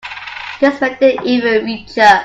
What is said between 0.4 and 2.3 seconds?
This made them even richer.